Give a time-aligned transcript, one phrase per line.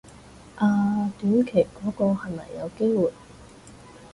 [0.55, 3.13] 啊短期嗰個係咪有機會